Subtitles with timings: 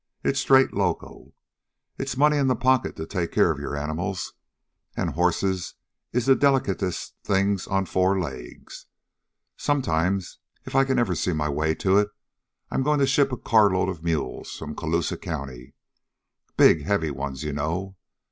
[0.23, 1.35] It's straight loco.
[1.99, 4.33] It's money in pocket to take care of your animals,
[4.97, 5.75] an' horses
[6.11, 8.87] is the delicatest things on four legs.
[9.57, 10.19] Some time,
[10.65, 12.09] if I can ever see my way to it,
[12.71, 15.75] I 'm goin' to ship a carload of mules from Colusa County
[16.57, 17.95] big, heavy ones, you know.